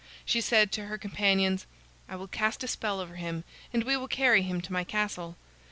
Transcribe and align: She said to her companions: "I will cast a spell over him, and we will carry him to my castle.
She 0.25 0.41
said 0.41 0.71
to 0.71 0.85
her 0.87 0.97
companions: 0.97 1.67
"I 2.09 2.15
will 2.15 2.25
cast 2.27 2.63
a 2.63 2.67
spell 2.67 2.99
over 2.99 3.17
him, 3.17 3.43
and 3.71 3.83
we 3.83 3.95
will 3.95 4.07
carry 4.07 4.41
him 4.41 4.59
to 4.61 4.73
my 4.73 4.83
castle. 4.83 5.37